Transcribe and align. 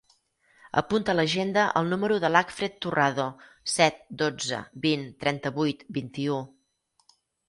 Apunta 0.79 1.11
a 1.11 1.13
l'agenda 1.17 1.65
el 1.81 1.91
número 1.91 2.15
de 2.23 2.31
l'Acfred 2.35 2.79
Turrado: 2.85 3.25
set, 3.73 3.99
dotze, 4.23 4.63
vint, 4.87 5.05
trenta-vuit, 5.25 5.85
vint-i-u. 5.99 6.39